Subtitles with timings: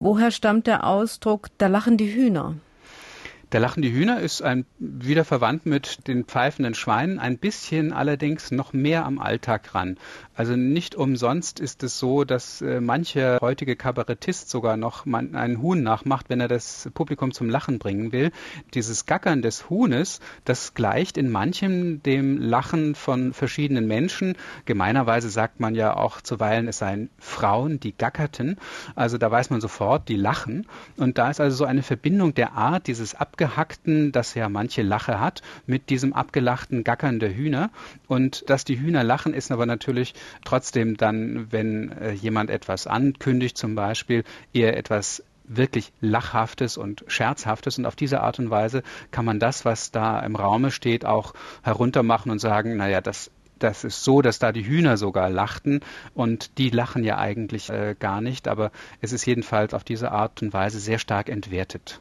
[0.00, 2.54] Woher stammt der Ausdruck, da lachen die Hühner?
[3.52, 8.74] Der lachende Hühner ist ein, wieder verwandt mit den pfeifenden Schweinen, ein bisschen allerdings noch
[8.74, 9.96] mehr am Alltag ran.
[10.34, 15.62] Also nicht umsonst ist es so, dass äh, mancher heutige Kabarettist sogar noch man, einen
[15.62, 18.32] Huhn nachmacht, wenn er das Publikum zum Lachen bringen will.
[18.74, 24.36] Dieses Gackern des Huhnes, das gleicht in manchem dem Lachen von verschiedenen Menschen.
[24.66, 28.58] Gemeinerweise sagt man ja auch zuweilen, es seien Frauen, die gackerten.
[28.94, 30.66] Also da weiß man sofort, die lachen.
[30.98, 34.82] Und da ist also so eine Verbindung der Art dieses Ab abgehackten, das ja manche
[34.82, 37.70] Lache hat, mit diesem abgelachten Gackern der Hühner.
[38.08, 43.56] Und dass die Hühner lachen, ist aber natürlich trotzdem dann, wenn äh, jemand etwas ankündigt,
[43.56, 47.78] zum Beispiel, eher etwas wirklich Lachhaftes und Scherzhaftes.
[47.78, 48.82] Und auf diese Art und Weise
[49.12, 51.32] kann man das, was da im Raume steht, auch
[51.62, 55.80] heruntermachen und sagen, naja, das das ist so, dass da die Hühner sogar lachten
[56.14, 58.70] und die lachen ja eigentlich äh, gar nicht, aber
[59.00, 61.98] es ist jedenfalls auf diese Art und Weise sehr stark entwertet.